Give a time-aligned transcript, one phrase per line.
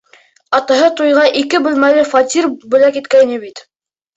[0.59, 3.67] Атаһы туйға ике бүлмәле фатир бүләк иткәйне бит.